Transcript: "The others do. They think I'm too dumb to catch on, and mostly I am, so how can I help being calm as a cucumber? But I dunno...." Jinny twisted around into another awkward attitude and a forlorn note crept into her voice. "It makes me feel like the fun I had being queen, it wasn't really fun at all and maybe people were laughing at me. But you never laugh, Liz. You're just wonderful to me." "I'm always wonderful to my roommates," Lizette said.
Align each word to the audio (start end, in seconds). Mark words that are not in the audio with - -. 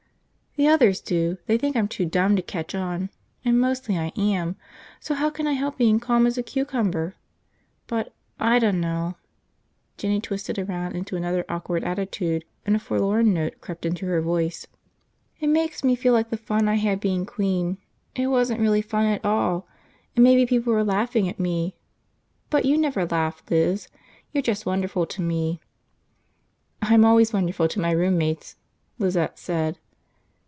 "The 0.57 0.67
others 0.67 0.99
do. 0.99 1.37
They 1.45 1.57
think 1.57 1.77
I'm 1.77 1.87
too 1.87 2.05
dumb 2.05 2.35
to 2.35 2.41
catch 2.41 2.75
on, 2.75 3.09
and 3.45 3.57
mostly 3.57 3.97
I 3.97 4.11
am, 4.17 4.57
so 4.99 5.15
how 5.15 5.29
can 5.29 5.47
I 5.47 5.53
help 5.53 5.77
being 5.77 5.97
calm 5.97 6.27
as 6.27 6.37
a 6.37 6.43
cucumber? 6.43 7.15
But 7.87 8.13
I 8.37 8.59
dunno...." 8.59 9.15
Jinny 9.97 10.19
twisted 10.19 10.59
around 10.59 10.97
into 10.97 11.15
another 11.15 11.45
awkward 11.47 11.85
attitude 11.85 12.43
and 12.65 12.75
a 12.75 12.79
forlorn 12.79 13.33
note 13.33 13.61
crept 13.61 13.85
into 13.85 14.05
her 14.07 14.21
voice. 14.21 14.67
"It 15.39 15.47
makes 15.47 15.85
me 15.85 15.95
feel 15.95 16.11
like 16.11 16.31
the 16.31 16.35
fun 16.35 16.67
I 16.67 16.75
had 16.75 16.99
being 16.99 17.25
queen, 17.25 17.77
it 18.13 18.27
wasn't 18.27 18.59
really 18.59 18.81
fun 18.81 19.05
at 19.05 19.23
all 19.23 19.69
and 20.17 20.21
maybe 20.25 20.45
people 20.45 20.73
were 20.73 20.83
laughing 20.83 21.29
at 21.29 21.39
me. 21.39 21.75
But 22.49 22.65
you 22.65 22.77
never 22.77 23.05
laugh, 23.05 23.41
Liz. 23.49 23.87
You're 24.33 24.41
just 24.41 24.65
wonderful 24.65 25.05
to 25.05 25.21
me." 25.21 25.61
"I'm 26.81 27.05
always 27.05 27.31
wonderful 27.31 27.69
to 27.69 27.79
my 27.79 27.91
roommates," 27.91 28.57
Lizette 28.99 29.39
said. 29.39 29.79